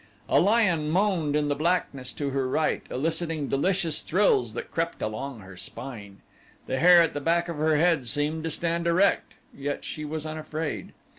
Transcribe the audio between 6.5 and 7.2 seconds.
The hair at